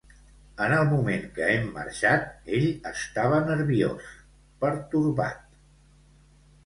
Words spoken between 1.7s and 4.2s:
marxat, ell estava nerviós,